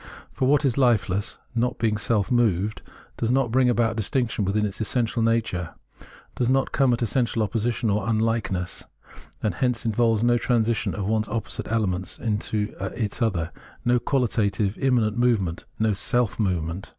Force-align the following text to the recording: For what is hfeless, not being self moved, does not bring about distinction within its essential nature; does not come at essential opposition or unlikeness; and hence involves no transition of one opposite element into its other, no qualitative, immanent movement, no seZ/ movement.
For 0.33 0.47
what 0.47 0.65
is 0.65 0.77
hfeless, 0.77 1.37
not 1.53 1.77
being 1.77 1.95
self 1.95 2.31
moved, 2.31 2.81
does 3.17 3.29
not 3.29 3.51
bring 3.51 3.69
about 3.69 3.95
distinction 3.95 4.45
within 4.45 4.65
its 4.65 4.81
essential 4.81 5.21
nature; 5.21 5.75
does 6.33 6.49
not 6.49 6.71
come 6.71 6.91
at 6.91 7.03
essential 7.03 7.43
opposition 7.43 7.87
or 7.91 8.09
unlikeness; 8.09 8.83
and 9.43 9.53
hence 9.53 9.85
involves 9.85 10.23
no 10.23 10.39
transition 10.39 10.95
of 10.95 11.07
one 11.07 11.25
opposite 11.27 11.71
element 11.71 12.17
into 12.19 12.73
its 12.97 13.21
other, 13.21 13.51
no 13.85 13.99
qualitative, 13.99 14.75
immanent 14.79 15.19
movement, 15.19 15.65
no 15.77 15.91
seZ/ 15.93 16.39
movement. 16.39 16.89